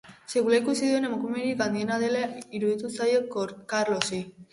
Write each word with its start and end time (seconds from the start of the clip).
Sekula 0.31 0.55
ikusi 0.59 0.87
duen 0.91 1.03
emakumerik 1.09 1.61
handiena 1.65 1.97
dela 2.05 2.21
iruditu 2.61 2.91
zaio 3.01 3.21
Karlosi. 3.75 4.23